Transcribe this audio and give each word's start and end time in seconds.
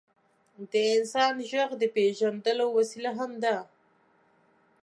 د 0.71 0.73
انسان 0.95 1.35
ږغ 1.49 1.69
د 1.81 1.83
پېژندلو 1.95 2.65
وسیله 2.77 3.11
هم 3.19 3.31
ده. 3.43 3.55